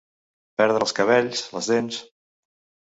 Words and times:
Perdre 0.61 0.81
els 0.85 0.95
cabells, 1.01 1.45
les 1.59 1.73
dents. 1.75 2.05